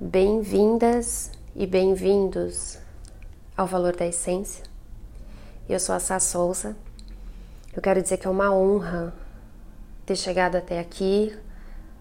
Bem-vindas 0.00 1.30
e 1.54 1.66
bem-vindos 1.66 2.78
ao 3.54 3.66
Valor 3.66 3.94
da 3.94 4.06
Essência. 4.06 4.64
Eu 5.68 5.78
sou 5.78 5.94
a 5.94 6.00
Sá 6.00 6.18
Souza. 6.18 6.74
Eu 7.76 7.82
quero 7.82 8.00
dizer 8.00 8.16
que 8.16 8.26
é 8.26 8.30
uma 8.30 8.50
honra 8.50 9.12
ter 10.06 10.16
chegado 10.16 10.56
até 10.56 10.80
aqui 10.80 11.36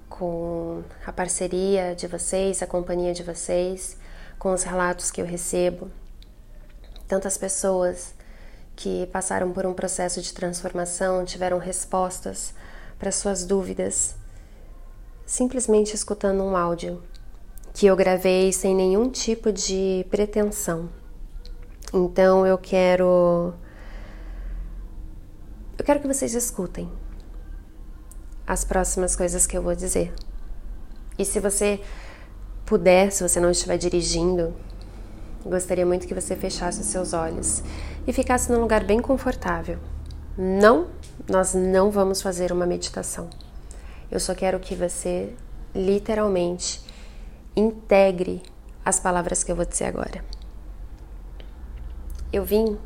com 0.07 0.81
a 1.05 1.11
parceria 1.11 1.93
de 1.93 2.07
vocês, 2.07 2.63
a 2.63 2.67
companhia 2.67 3.13
de 3.13 3.23
vocês, 3.23 3.97
com 4.39 4.53
os 4.53 4.63
relatos 4.63 5.11
que 5.11 5.19
eu 5.19 5.25
recebo. 5.25 5.91
Tantas 7.07 7.37
pessoas 7.37 8.13
que 8.75 9.07
passaram 9.07 9.51
por 9.51 9.65
um 9.65 9.73
processo 9.73 10.21
de 10.21 10.33
transformação, 10.33 11.25
tiveram 11.25 11.57
respostas 11.57 12.53
para 12.97 13.11
suas 13.11 13.45
dúvidas, 13.45 14.15
simplesmente 15.25 15.93
escutando 15.93 16.43
um 16.43 16.55
áudio 16.55 17.03
que 17.73 17.85
eu 17.85 17.95
gravei 17.95 18.51
sem 18.53 18.75
nenhum 18.75 19.09
tipo 19.09 19.51
de 19.51 20.05
pretensão. 20.09 20.89
Então 21.93 22.45
eu 22.45 22.57
quero 22.57 23.53
eu 25.77 25.85
quero 25.85 25.99
que 25.99 26.07
vocês 26.07 26.33
escutem 26.33 26.89
as 28.45 28.63
próximas 28.63 29.15
coisas 29.15 29.47
que 29.47 29.57
eu 29.57 29.61
vou 29.61 29.75
dizer. 29.75 30.13
E 31.17 31.25
se 31.25 31.39
você 31.39 31.79
puder, 32.65 33.11
se 33.11 33.27
você 33.27 33.39
não 33.39 33.51
estiver 33.51 33.77
dirigindo, 33.77 34.53
gostaria 35.45 35.85
muito 35.85 36.07
que 36.07 36.13
você 36.13 36.35
fechasse 36.35 36.81
os 36.81 36.87
seus 36.87 37.13
olhos 37.13 37.61
e 38.07 38.13
ficasse 38.13 38.51
num 38.51 38.61
lugar 38.61 38.83
bem 38.83 38.99
confortável. 38.99 39.77
Não, 40.37 40.87
nós 41.29 41.53
não 41.53 41.91
vamos 41.91 42.21
fazer 42.21 42.51
uma 42.51 42.65
meditação. 42.65 43.29
Eu 44.09 44.19
só 44.19 44.33
quero 44.33 44.59
que 44.59 44.75
você 44.75 45.33
literalmente 45.75 46.81
integre 47.55 48.41
as 48.83 48.99
palavras 48.99 49.43
que 49.43 49.51
eu 49.51 49.55
vou 49.55 49.65
dizer 49.65 49.85
agora. 49.85 50.23
Eu 52.31 52.43
vim 52.43 52.77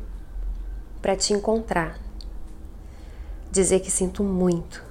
para 1.00 1.16
te 1.16 1.32
encontrar, 1.32 1.98
dizer 3.50 3.80
que 3.80 3.90
sinto 3.90 4.22
muito. 4.22 4.84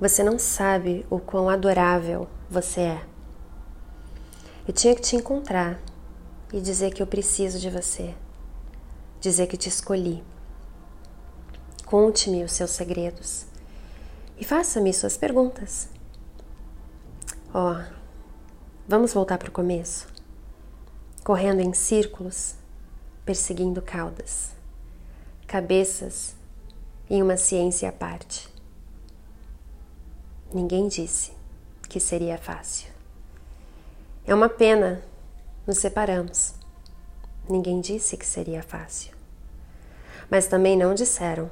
Você 0.00 0.22
não 0.22 0.38
sabe 0.38 1.04
o 1.10 1.18
quão 1.18 1.50
adorável 1.50 2.28
você 2.48 2.80
é. 2.82 3.02
Eu 4.66 4.72
tinha 4.72 4.94
que 4.94 5.02
te 5.02 5.16
encontrar 5.16 5.78
e 6.52 6.60
dizer 6.60 6.92
que 6.92 7.02
eu 7.02 7.06
preciso 7.06 7.58
de 7.58 7.70
você, 7.70 8.14
dizer 9.20 9.46
que 9.46 9.56
te 9.56 9.68
escolhi. 9.68 10.22
Conte-me 11.86 12.44
os 12.44 12.52
seus 12.52 12.70
segredos 12.70 13.46
e 14.38 14.44
faça-me 14.44 14.92
suas 14.92 15.16
perguntas. 15.16 15.88
Ó, 17.52 17.72
oh, 17.72 17.98
Vamos 18.90 19.12
voltar 19.12 19.36
para 19.36 19.50
o 19.50 19.52
começo? 19.52 20.08
Correndo 21.22 21.60
em 21.60 21.74
círculos, 21.74 22.54
perseguindo 23.22 23.82
caudas, 23.82 24.52
cabeças 25.46 26.34
em 27.10 27.22
uma 27.22 27.36
ciência 27.36 27.90
à 27.90 27.92
parte. 27.92 28.48
Ninguém 30.54 30.88
disse 30.88 31.32
que 31.86 32.00
seria 32.00 32.38
fácil. 32.38 32.88
É 34.26 34.34
uma 34.34 34.48
pena, 34.48 35.02
nos 35.68 35.76
separamos. 35.78 36.54
Ninguém 37.46 37.82
disse 37.82 38.16
que 38.16 38.24
seria 38.24 38.62
fácil. 38.62 39.14
Mas 40.30 40.46
também 40.46 40.78
não 40.78 40.94
disseram 40.94 41.50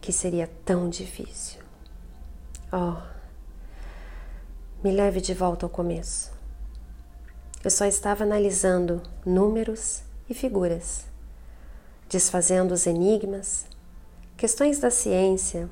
que 0.00 0.10
seria 0.10 0.50
tão 0.64 0.88
difícil. 0.88 1.60
Oh, 2.72 2.96
me 4.82 4.90
leve 4.90 5.20
de 5.20 5.34
volta 5.34 5.66
ao 5.66 5.70
começo. 5.70 6.32
Eu 7.62 7.70
só 7.70 7.84
estava 7.84 8.24
analisando 8.24 9.02
números 9.24 10.02
e 10.30 10.34
figuras, 10.34 11.04
desfazendo 12.08 12.72
os 12.72 12.86
enigmas, 12.86 13.66
questões 14.34 14.78
da 14.78 14.90
ciência, 14.90 15.68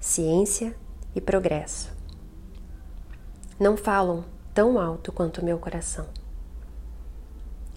ciência 0.00 0.74
e 1.14 1.20
progresso. 1.20 1.92
Não 3.58 3.76
falam 3.76 4.24
tão 4.52 4.80
alto 4.80 5.12
quanto 5.12 5.40
o 5.40 5.44
meu 5.44 5.58
coração. 5.58 6.17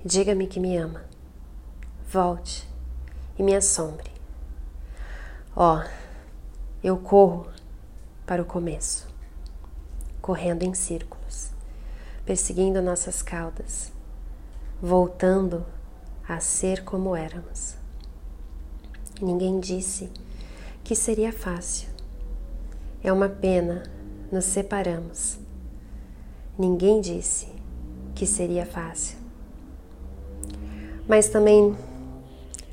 Diga-me 0.04 0.48
que 0.48 0.60
me 0.60 0.78
ama. 0.78 1.04
Volte 2.10 2.68
e 3.38 3.44
me 3.44 3.56
assombre. 3.56 4.12
Ó, 5.56 5.78
oh, 5.78 5.90
eu 6.84 6.98
corro 6.98 7.48
para 8.26 8.42
o 8.42 8.46
começo, 8.46 9.08
correndo 10.22 10.64
em 10.64 10.74
círculos 10.74 11.22
perseguindo 12.26 12.82
nossas 12.82 13.22
caudas, 13.22 13.92
voltando 14.82 15.66
a 16.28 16.40
ser 16.40 16.84
como 16.84 17.16
éramos. 17.16 17.76
Ninguém 19.22 19.60
disse 19.60 20.10
que 20.84 20.96
seria 20.96 21.34
fácil. 21.34 21.90
É 23.04 23.12
uma 23.12 23.28
pena, 23.28 23.84
nos 24.32 24.46
separamos. 24.46 25.40
Ninguém 26.58 27.02
disse 27.02 27.48
que 28.16 28.26
seria 28.26 28.66
fácil. 28.66 29.18
Mas 31.12 31.28
também 31.28 31.76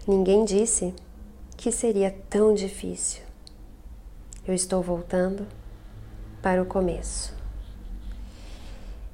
ninguém 0.07 0.45
disse 0.45 0.95
que 1.57 1.73
seria 1.73 2.17
tão 2.31 2.55
difícil. 2.55 3.21
Eu 4.47 4.55
estou 4.55 4.81
voltando 4.81 5.45
para 6.41 6.63
o 6.63 6.65
começo. 6.65 7.35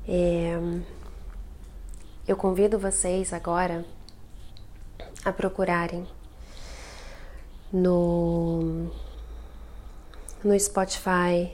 É, 0.07 0.59
eu 2.29 2.37
convido 2.37 2.79
vocês 2.79 3.33
agora 3.33 3.87
a 5.25 5.33
procurarem 5.33 6.07
no, 7.73 8.91
no 10.45 10.61
Spotify, 10.61 11.51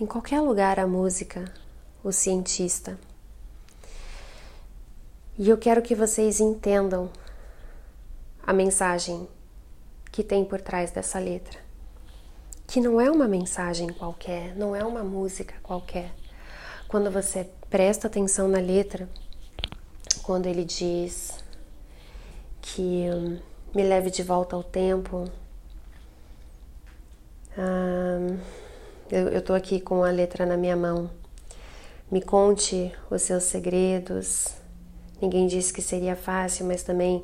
em 0.00 0.06
qualquer 0.06 0.40
lugar 0.40 0.80
a 0.80 0.88
música, 0.88 1.44
o 2.02 2.10
cientista. 2.10 2.98
E 5.40 5.48
eu 5.48 5.56
quero 5.56 5.80
que 5.80 5.94
vocês 5.94 6.38
entendam 6.38 7.08
a 8.46 8.52
mensagem 8.52 9.26
que 10.12 10.22
tem 10.22 10.44
por 10.44 10.60
trás 10.60 10.90
dessa 10.90 11.18
letra. 11.18 11.58
Que 12.66 12.78
não 12.78 13.00
é 13.00 13.10
uma 13.10 13.26
mensagem 13.26 13.88
qualquer, 13.88 14.54
não 14.54 14.76
é 14.76 14.84
uma 14.84 15.02
música 15.02 15.54
qualquer. 15.62 16.12
Quando 16.86 17.10
você 17.10 17.48
presta 17.70 18.06
atenção 18.06 18.48
na 18.48 18.58
letra, 18.58 19.08
quando 20.22 20.44
ele 20.44 20.62
diz 20.62 21.42
que 22.60 23.08
hum, 23.10 23.38
me 23.74 23.82
leve 23.82 24.10
de 24.10 24.22
volta 24.22 24.54
ao 24.54 24.62
tempo. 24.62 25.24
Ah, 27.56 28.36
eu, 29.10 29.28
eu 29.28 29.40
tô 29.40 29.54
aqui 29.54 29.80
com 29.80 30.04
a 30.04 30.10
letra 30.10 30.44
na 30.44 30.58
minha 30.58 30.76
mão. 30.76 31.10
Me 32.10 32.20
conte 32.20 32.94
os 33.10 33.22
seus 33.22 33.44
segredos. 33.44 34.59
Ninguém 35.20 35.46
disse 35.46 35.72
que 35.72 35.82
seria 35.82 36.16
fácil, 36.16 36.66
mas 36.66 36.82
também 36.82 37.22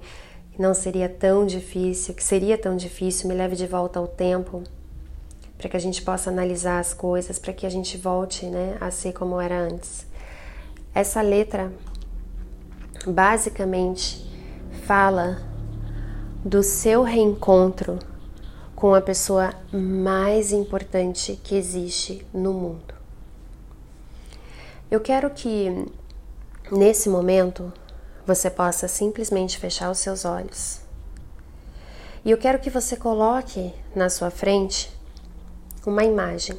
não 0.58 0.74
seria 0.74 1.08
tão 1.08 1.46
difícil, 1.46 2.14
que 2.14 2.22
seria 2.22 2.58
tão 2.58 2.76
difícil. 2.76 3.28
Me 3.28 3.34
leve 3.34 3.56
de 3.56 3.66
volta 3.66 3.98
ao 3.98 4.06
tempo 4.06 4.62
para 5.56 5.68
que 5.68 5.76
a 5.76 5.80
gente 5.80 6.02
possa 6.02 6.30
analisar 6.30 6.78
as 6.78 6.92
coisas, 6.92 7.38
para 7.38 7.52
que 7.52 7.66
a 7.66 7.70
gente 7.70 7.96
volte 7.96 8.46
né, 8.46 8.76
a 8.80 8.90
ser 8.90 9.12
como 9.12 9.40
era 9.40 9.58
antes. 9.58 10.06
Essa 10.94 11.22
letra 11.22 11.72
basicamente 13.06 14.30
fala 14.84 15.42
do 16.44 16.62
seu 16.62 17.02
reencontro 17.02 17.98
com 18.74 18.94
a 18.94 19.00
pessoa 19.00 19.54
mais 19.72 20.52
importante 20.52 21.40
que 21.42 21.56
existe 21.56 22.26
no 22.32 22.52
mundo. 22.52 22.94
Eu 24.90 25.00
quero 25.00 25.30
que 25.30 25.86
nesse 26.70 27.08
momento 27.08 27.72
você 28.26 28.50
possa 28.50 28.88
simplesmente 28.88 29.56
fechar 29.58 29.90
os 29.90 29.98
seus 29.98 30.24
olhos. 30.24 30.80
E 32.24 32.30
eu 32.30 32.36
quero 32.36 32.58
que 32.58 32.68
você 32.68 32.96
coloque 32.96 33.72
na 33.94 34.10
sua 34.10 34.30
frente 34.30 34.92
uma 35.86 36.02
imagem, 36.02 36.56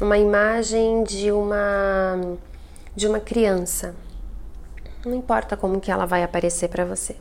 uma 0.00 0.16
imagem 0.16 1.04
de 1.04 1.30
uma 1.30 2.38
de 2.96 3.06
uma 3.06 3.20
criança. 3.20 3.94
Não 5.04 5.14
importa 5.14 5.56
como 5.56 5.80
que 5.80 5.90
ela 5.90 6.06
vai 6.06 6.22
aparecer 6.22 6.68
para 6.68 6.84
você. 6.84 7.14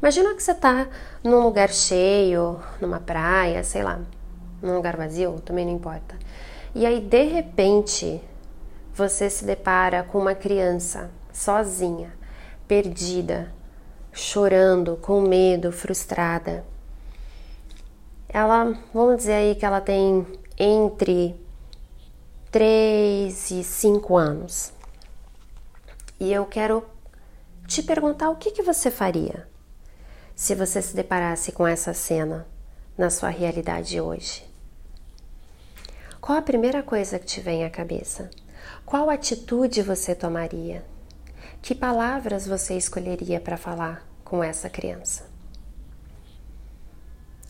Imagina 0.00 0.34
que 0.34 0.42
você 0.42 0.52
está 0.52 0.88
num 1.22 1.40
lugar 1.40 1.70
cheio, 1.70 2.60
numa 2.80 3.00
praia, 3.00 3.62
sei 3.62 3.82
lá, 3.82 4.00
num 4.60 4.74
lugar 4.74 4.96
vazio, 4.96 5.40
também 5.44 5.64
não 5.64 5.74
importa. 5.74 6.16
E 6.74 6.84
aí 6.84 7.00
de 7.00 7.24
repente 7.24 8.20
você 8.92 9.30
se 9.30 9.44
depara 9.44 10.02
com 10.02 10.18
uma 10.18 10.34
criança 10.34 11.10
sozinha, 11.32 12.12
perdida, 12.68 13.50
chorando, 14.12 14.96
com 14.98 15.22
medo, 15.22 15.72
frustrada. 15.72 16.64
Ela, 18.28 18.78
vamos 18.92 19.16
dizer 19.16 19.32
aí 19.32 19.54
que 19.54 19.64
ela 19.64 19.80
tem 19.80 20.26
entre 20.58 21.34
3 22.52 23.50
e 23.50 23.64
5 23.64 24.16
anos. 24.16 24.72
E 26.20 26.30
eu 26.30 26.44
quero 26.44 26.84
te 27.66 27.82
perguntar 27.82 28.28
o 28.28 28.36
que, 28.36 28.50
que 28.50 28.62
você 28.62 28.90
faria 28.90 29.48
se 30.34 30.54
você 30.54 30.80
se 30.80 30.94
deparasse 30.94 31.50
com 31.50 31.66
essa 31.66 31.92
cena 31.92 32.46
na 32.96 33.10
sua 33.10 33.28
realidade 33.28 34.00
hoje. 34.00 34.44
Qual 36.20 36.36
a 36.36 36.42
primeira 36.42 36.82
coisa 36.82 37.18
que 37.18 37.26
te 37.26 37.40
vem 37.40 37.64
à 37.64 37.70
cabeça? 37.70 38.30
Qual 38.84 39.08
atitude 39.08 39.82
você 39.82 40.14
tomaria? 40.14 40.84
Que 41.68 41.74
palavras 41.74 42.46
você 42.46 42.78
escolheria 42.78 43.38
para 43.38 43.58
falar 43.58 44.02
com 44.24 44.42
essa 44.42 44.70
criança? 44.70 45.28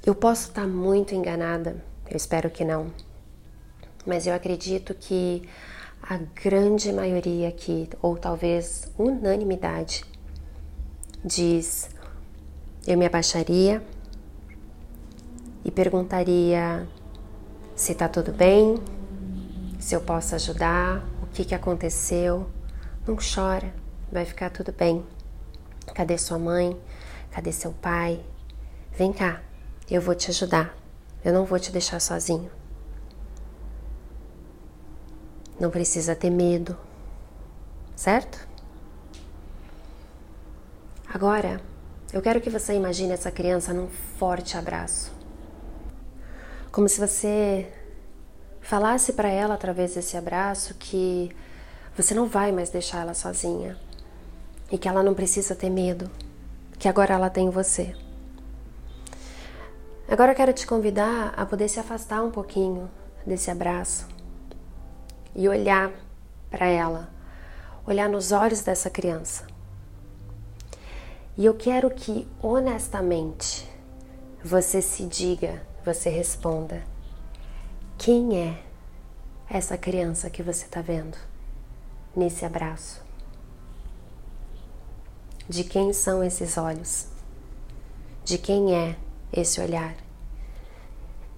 Eu 0.05 0.13
posso 0.13 0.49
estar 0.49 0.67
muito 0.67 1.15
enganada, 1.15 1.77
eu 2.11 2.17
espero 2.17 2.51
que 2.51 2.65
não, 2.65 2.91
mas 4.05 4.27
eu 4.27 4.35
acredito 4.35 4.93
que 4.93 5.49
a 6.03 6.17
grande 6.17 6.93
maioria 6.93 7.49
aqui, 7.49 7.89
ou 8.03 8.17
talvez 8.17 8.93
unanimidade, 8.99 10.05
diz: 11.25 11.89
eu 12.89 12.99
me 12.99 13.07
abaixaria 13.07 13.81
e 15.65 15.71
perguntaria 15.71 16.89
se 17.77 17.95
tá 17.95 18.09
tudo 18.09 18.33
bem, 18.33 18.83
se 19.79 19.95
eu 19.95 20.01
posso 20.01 20.35
ajudar, 20.35 21.07
o 21.23 21.27
que, 21.29 21.45
que 21.45 21.55
aconteceu. 21.55 22.51
Não 23.07 23.17
chora, 23.17 23.73
vai 24.11 24.25
ficar 24.25 24.51
tudo 24.51 24.73
bem. 24.73 25.05
Cadê 25.95 26.17
sua 26.19 26.39
mãe? 26.39 26.79
Cadê 27.31 27.53
seu 27.53 27.73
pai? 27.73 28.25
Vem 28.93 29.13
cá, 29.13 29.43
eu 29.91 30.01
vou 30.01 30.15
te 30.15 30.31
ajudar. 30.31 30.77
Eu 31.25 31.33
não 31.33 31.45
vou 31.45 31.59
te 31.59 31.71
deixar 31.71 32.01
sozinho. 32.01 32.51
Não 35.59 35.71
precisa 35.71 36.15
ter 36.15 36.31
medo, 36.31 36.77
certo? 37.97 38.47
Agora, 41.13 41.61
eu 42.13 42.23
quero 42.23 42.41
que 42.41 42.49
você 42.49 42.75
imagine 42.75 43.13
essa 43.13 43.31
criança 43.31 43.75
num 43.75 43.89
forte 43.89 44.57
abraço. 44.57 45.13
Como 46.71 46.89
se 46.89 47.01
você 47.01 47.73
falasse 48.61 49.15
para 49.15 49.29
ela 49.29 49.55
através 49.55 49.95
desse 49.95 50.17
abraço 50.17 50.75
que 50.75 51.35
você 51.97 52.15
não 52.15 52.27
vai 52.27 52.53
mais 52.53 52.71
deixar 52.71 53.01
ela 53.01 53.15
sozinha 53.15 53.77
e 54.71 54.79
que 54.79 54.89
ela 54.89 55.03
não 55.03 55.15
precisa 55.15 55.55
ter 55.55 55.71
medo, 55.71 56.11
que 56.79 56.89
agora 56.89 57.15
ela 57.15 57.31
tem 57.31 57.51
você. 57.51 57.95
Agora 60.09 60.33
eu 60.33 60.37
quero 60.37 60.53
te 60.53 60.67
convidar 60.67 61.35
a 61.37 61.45
poder 61.45 61.69
se 61.69 61.79
afastar 61.79 62.23
um 62.23 62.31
pouquinho 62.31 62.91
desse 63.27 63.51
abraço 63.51 64.09
e 65.35 65.49
olhar 65.49 65.93
para 66.51 66.67
ela, 66.67 67.11
olhar 67.87 68.09
nos 68.09 68.33
olhos 68.33 68.63
dessa 68.63 68.89
criança. 68.89 69.47
E 71.37 71.45
eu 71.45 71.55
quero 71.55 71.91
que 71.91 72.27
honestamente 72.43 73.69
você 74.43 74.81
se 74.81 75.05
diga, 75.05 75.63
você 75.85 76.09
responda: 76.09 76.83
quem 77.97 78.41
é 78.41 78.63
essa 79.49 79.77
criança 79.77 80.31
que 80.31 80.43
você 80.43 80.65
está 80.65 80.81
vendo 80.81 81.17
nesse 82.17 82.45
abraço? 82.45 83.08
De 85.49 85.65
quem 85.65 85.93
são 85.93 86.23
esses 86.23 86.57
olhos? 86.59 87.07
De 88.25 88.37
quem 88.37 88.75
é 88.75 88.97
esse 89.33 89.61
olhar? 89.61 89.97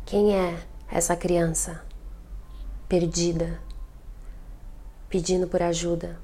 Quem 0.05 0.35
é 0.35 0.61
essa 0.91 1.15
criança 1.15 1.81
perdida? 2.89 3.61
pedindo 5.11 5.49
por 5.49 5.61
ajuda. 5.61 6.17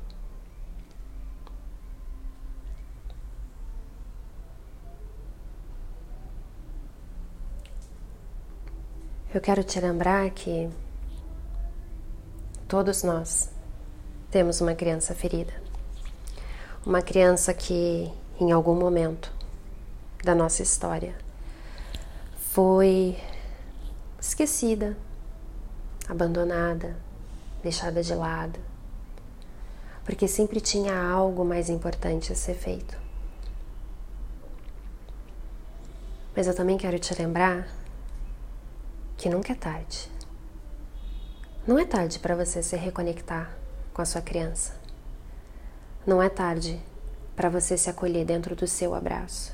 Eu 9.34 9.40
quero 9.40 9.62
te 9.64 9.78
lembrar 9.80 10.30
que 10.30 10.70
todos 12.68 13.02
nós 13.02 13.50
temos 14.30 14.60
uma 14.60 14.74
criança 14.74 15.14
ferida. 15.14 15.65
Uma 16.86 17.02
criança 17.02 17.52
que, 17.52 18.10
em 18.40 18.52
algum 18.52 18.74
momento 18.74 19.30
da 20.24 20.34
nossa 20.34 20.62
história, 20.62 21.14
foi 22.52 23.18
esquecida, 24.20 24.96
abandonada, 26.08 26.96
deixada 27.62 28.02
de 28.02 28.14
lado 28.14 28.66
porque 30.06 30.28
sempre 30.28 30.60
tinha 30.60 30.96
algo 30.96 31.44
mais 31.44 31.68
importante 31.68 32.32
a 32.32 32.36
ser 32.36 32.54
feito. 32.54 32.96
Mas 36.34 36.46
eu 36.46 36.54
também 36.54 36.78
quero 36.78 36.96
te 36.96 37.12
lembrar 37.20 37.66
que 39.16 39.28
nunca 39.28 39.52
é 39.52 39.56
tarde. 39.56 40.08
Não 41.66 41.76
é 41.76 41.84
tarde 41.84 42.20
para 42.20 42.36
você 42.36 42.62
se 42.62 42.76
reconectar 42.76 43.50
com 43.92 44.00
a 44.00 44.04
sua 44.04 44.22
criança. 44.22 44.85
Não 46.06 46.22
é 46.22 46.28
tarde 46.28 46.80
para 47.34 47.48
você 47.48 47.76
se 47.76 47.90
acolher 47.90 48.24
dentro 48.24 48.54
do 48.54 48.64
seu 48.64 48.94
abraço. 48.94 49.52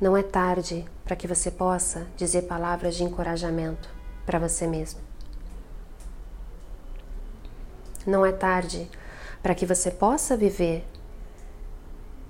Não 0.00 0.16
é 0.16 0.22
tarde 0.22 0.86
para 1.04 1.14
que 1.14 1.28
você 1.28 1.50
possa 1.50 2.06
dizer 2.16 2.42
palavras 2.42 2.96
de 2.96 3.04
encorajamento 3.04 3.94
para 4.24 4.38
você 4.38 4.66
mesmo. 4.66 4.98
Não 8.06 8.24
é 8.24 8.32
tarde 8.32 8.90
para 9.42 9.54
que 9.54 9.66
você 9.66 9.90
possa 9.90 10.38
viver 10.38 10.88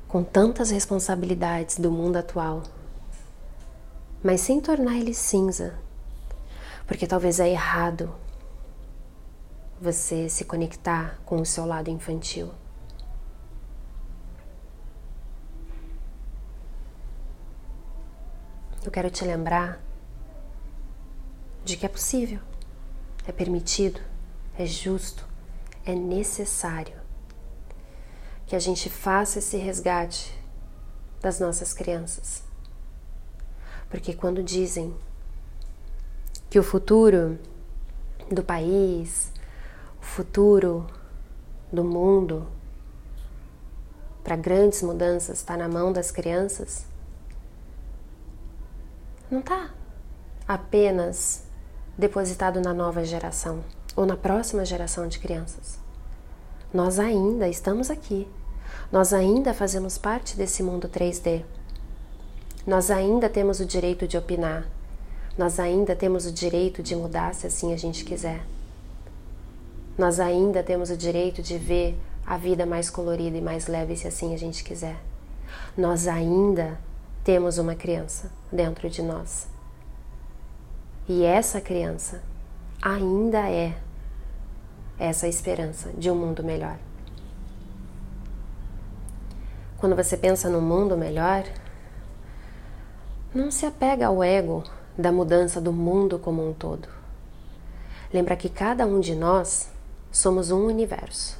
com 0.08 0.24
tantas 0.24 0.70
responsabilidades 0.70 1.78
do 1.78 1.92
mundo 1.92 2.16
atual, 2.16 2.64
mas 4.20 4.40
sem 4.40 4.60
tornar 4.60 4.96
ele 4.96 5.14
cinza, 5.14 5.78
porque 6.88 7.06
talvez 7.06 7.38
é 7.38 7.48
errado 7.48 8.12
você 9.80 10.28
se 10.28 10.44
conectar 10.44 11.20
com 11.24 11.40
o 11.40 11.46
seu 11.46 11.64
lado 11.64 11.88
infantil. 11.88 12.50
Eu 18.86 18.92
quero 18.92 19.10
te 19.10 19.24
lembrar 19.24 19.80
de 21.64 21.76
que 21.76 21.84
é 21.84 21.88
possível, 21.88 22.38
é 23.26 23.32
permitido, 23.32 24.00
é 24.56 24.64
justo, 24.64 25.26
é 25.84 25.92
necessário 25.92 26.94
que 28.46 28.54
a 28.54 28.60
gente 28.60 28.88
faça 28.88 29.40
esse 29.40 29.56
resgate 29.56 30.40
das 31.20 31.40
nossas 31.40 31.74
crianças. 31.74 32.44
Porque 33.90 34.14
quando 34.14 34.40
dizem 34.40 34.96
que 36.48 36.56
o 36.56 36.62
futuro 36.62 37.40
do 38.30 38.44
país, 38.44 39.32
o 40.00 40.04
futuro 40.04 40.86
do 41.72 41.82
mundo, 41.82 42.46
para 44.22 44.36
grandes 44.36 44.80
mudanças 44.80 45.38
está 45.38 45.56
na 45.56 45.68
mão 45.68 45.92
das 45.92 46.12
crianças, 46.12 46.86
não 49.30 49.40
está 49.40 49.70
apenas 50.46 51.44
depositado 51.98 52.60
na 52.60 52.72
nova 52.72 53.04
geração 53.04 53.64
ou 53.96 54.06
na 54.06 54.16
próxima 54.16 54.64
geração 54.64 55.08
de 55.08 55.18
crianças. 55.18 55.78
Nós 56.72 56.98
ainda 56.98 57.48
estamos 57.48 57.90
aqui. 57.90 58.28
Nós 58.92 59.12
ainda 59.12 59.54
fazemos 59.54 59.96
parte 59.98 60.36
desse 60.36 60.62
mundo 60.62 60.88
3D. 60.88 61.42
Nós 62.66 62.90
ainda 62.90 63.28
temos 63.28 63.60
o 63.60 63.64
direito 63.64 64.06
de 64.06 64.18
opinar. 64.18 64.66
Nós 65.38 65.58
ainda 65.58 65.96
temos 65.96 66.26
o 66.26 66.32
direito 66.32 66.82
de 66.82 66.94
mudar 66.94 67.34
se 67.34 67.46
assim 67.46 67.72
a 67.72 67.76
gente 67.76 68.04
quiser. 68.04 68.44
Nós 69.96 70.20
ainda 70.20 70.62
temos 70.62 70.90
o 70.90 70.96
direito 70.96 71.42
de 71.42 71.56
ver 71.56 71.98
a 72.26 72.36
vida 72.36 72.66
mais 72.66 72.90
colorida 72.90 73.36
e 73.36 73.40
mais 73.40 73.66
leve 73.66 73.96
se 73.96 74.06
assim 74.06 74.34
a 74.34 74.38
gente 74.38 74.62
quiser. 74.62 74.96
Nós 75.76 76.06
ainda 76.06 76.78
temos 77.26 77.58
uma 77.58 77.74
criança 77.74 78.30
dentro 78.52 78.88
de 78.88 79.02
nós. 79.02 79.48
E 81.08 81.24
essa 81.24 81.60
criança 81.60 82.22
ainda 82.80 83.50
é 83.50 83.76
essa 84.96 85.26
esperança 85.26 85.90
de 85.98 86.08
um 86.08 86.14
mundo 86.14 86.44
melhor. 86.44 86.78
Quando 89.76 89.96
você 89.96 90.16
pensa 90.16 90.48
no 90.48 90.60
mundo 90.60 90.96
melhor, 90.96 91.42
não 93.34 93.50
se 93.50 93.66
apega 93.66 94.06
ao 94.06 94.22
ego 94.22 94.62
da 94.96 95.10
mudança 95.10 95.60
do 95.60 95.72
mundo 95.72 96.20
como 96.20 96.48
um 96.48 96.54
todo. 96.54 96.88
Lembra 98.14 98.36
que 98.36 98.48
cada 98.48 98.86
um 98.86 99.00
de 99.00 99.16
nós 99.16 99.68
somos 100.12 100.52
um 100.52 100.64
universo. 100.64 101.36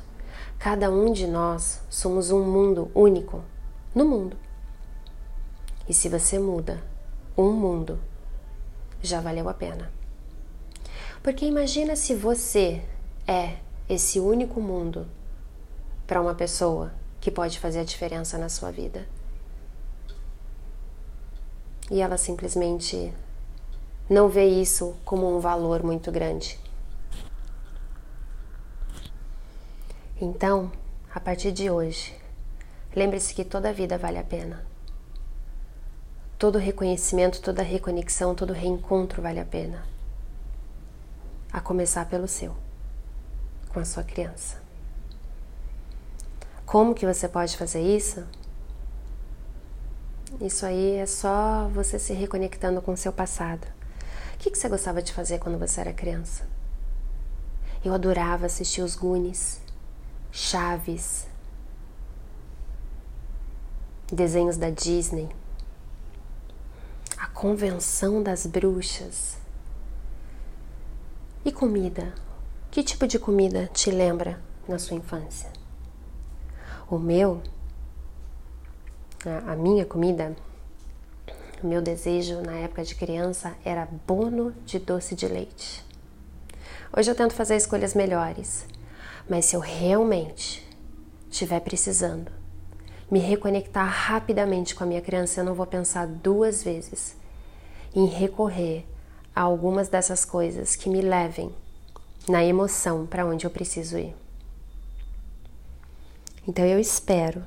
Cada 0.59 0.90
um 0.90 1.12
de 1.12 1.28
nós 1.28 1.81
somos 1.88 2.33
um 2.33 2.43
mundo 2.43 2.90
único 2.93 3.40
no 3.95 4.05
mundo. 4.05 4.46
E 5.88 5.95
se 5.95 6.09
você 6.09 6.38
muda 6.38 6.83
um 7.37 7.52
mundo, 7.52 7.99
já 9.02 9.21
valeu 9.21 9.49
a 9.49 9.55
pena. 9.55 9.90
Porque 11.23 11.47
imagina 11.47 11.97
se 11.97 12.14
você 12.14 12.83
é 13.26 13.59
esse 13.88 14.19
único 14.19 14.61
mundo 14.61 15.07
para 16.07 16.21
uma 16.21 16.35
pessoa 16.35 16.93
que 17.21 17.31
pode 17.31 17.59
fazer 17.59 17.81
a 17.81 17.85
diferença 17.85 18.38
na 18.38 18.49
sua 18.49 18.71
vida. 18.71 19.07
E 21.90 22.00
ela 22.00 22.16
simplesmente 22.16 23.12
não 24.09 24.28
vê 24.28 24.47
isso 24.47 24.97
como 25.05 25.37
um 25.37 25.40
valor 25.40 25.83
muito 25.83 26.11
grande. 26.11 26.59
Então, 30.21 30.73
a 31.14 31.21
partir 31.21 31.52
de 31.52 31.71
hoje, 31.71 32.14
lembre-se 32.95 33.35
que 33.35 33.45
toda 33.45 33.73
vida 33.73 33.99
vale 33.99 34.19
a 34.19 34.25
pena. 34.25 34.64
Todo 36.38 36.59
reconhecimento, 36.59 37.40
toda 37.40 37.62
reconexão, 37.62 38.35
todo 38.35 38.52
reencontro 38.52 39.23
vale 39.23 39.40
a 39.40 39.45
pena. 39.45 39.87
A 41.50 41.61
começar 41.61 42.07
pelo 42.07 42.28
seu, 42.28 42.55
com 43.71 43.81
a 43.81 43.85
sua 43.87 44.02
criança. 44.02 44.61
Como 46.66 46.95
que 46.95 47.07
você 47.07 47.26
pode 47.26 47.57
fazer 47.57 47.81
isso? 47.81 48.23
Isso 50.40 50.66
aí 50.66 50.97
é 50.97 51.07
só 51.07 51.69
você 51.69 51.99
se 51.99 52.12
reconectando 52.12 52.83
com 52.83 52.93
o 52.93 52.97
seu 52.97 53.12
passado. 53.12 53.66
O 54.35 54.38
que, 54.38 54.55
você 54.55 54.69
gostava 54.69 55.00
de 55.00 55.14
fazer 55.14 55.38
quando 55.38 55.59
você 55.59 55.81
era 55.81 55.93
criança? 55.93 56.47
Eu 57.83 57.95
adorava 57.95 58.45
assistir 58.45 58.83
os 58.83 58.95
Goonies. 58.95 59.61
Chaves, 60.31 61.26
desenhos 64.12 64.59
da 64.59 64.69
Disney, 64.69 65.31
Convenção 67.37 68.23
das 68.23 68.47
Bruxas. 68.47 69.37
E 71.45 71.52
comida? 71.52 72.14
Que 72.71 72.83
tipo 72.83 73.07
de 73.07 73.19
comida 73.19 73.69
te 73.75 73.90
lembra 73.90 74.40
na 74.66 74.78
sua 74.78 74.97
infância? 74.97 75.50
O 76.88 76.99
meu, 76.99 77.43
a 79.47 79.55
minha 79.55 79.85
comida, 79.85 80.35
o 81.62 81.66
meu 81.66 81.83
desejo 81.83 82.40
na 82.40 82.52
época 82.52 82.83
de 82.83 82.95
criança 82.95 83.55
era 83.62 83.87
bono 84.07 84.55
de 84.64 84.78
doce 84.78 85.14
de 85.14 85.28
leite. 85.28 85.85
Hoje 86.90 87.11
eu 87.11 87.14
tento 87.14 87.35
fazer 87.35 87.57
escolhas 87.57 87.93
melhores. 87.93 88.64
Mas 89.28 89.45
se 89.45 89.55
eu 89.55 89.61
realmente 89.61 90.66
estiver 91.31 91.61
precisando 91.61 92.33
me 93.11 93.19
reconectar 93.19 93.87
rapidamente 93.87 94.75
com 94.75 94.85
a 94.85 94.87
minha 94.87 95.02
criança, 95.02 95.43
eu 95.43 95.45
não 95.45 95.55
vou 95.55 95.66
pensar 95.66 96.07
duas 96.07 96.62
vezes 96.62 97.25
em 97.95 98.07
recorrer 98.07 98.87
a 99.35 99.43
algumas 99.43 99.88
dessas 99.88 100.25
coisas 100.25 100.75
que 100.76 100.88
me 100.88 101.00
levem 101.00 101.55
na 102.28 102.45
emoção 102.45 103.07
para 103.07 103.26
onde 103.26 103.47
eu 103.47 103.50
preciso 103.50 103.99
ir. 103.99 104.14
Então 106.49 106.64
eu 106.64 106.78
espero, 106.78 107.45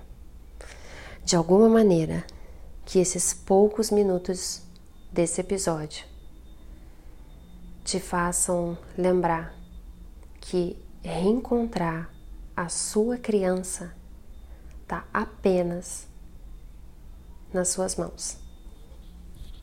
de 1.23 1.35
alguma 1.35 1.69
maneira, 1.69 2.25
que 2.85 2.99
esses 2.99 3.33
poucos 3.33 3.91
minutos 3.91 4.61
desse 5.11 5.41
episódio 5.41 6.05
te 7.83 7.99
façam 7.99 8.77
lembrar 8.97 9.55
que 10.41 10.77
reencontrar 11.01 12.09
a 12.55 12.67
sua 12.67 13.17
criança 13.17 13.95
está 14.81 15.05
apenas 15.13 16.07
nas 17.53 17.69
suas 17.69 17.95
mãos. 17.95 18.48